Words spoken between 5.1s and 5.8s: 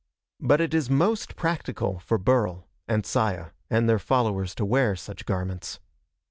garments.